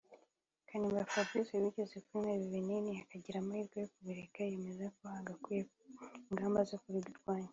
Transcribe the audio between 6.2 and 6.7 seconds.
ingamba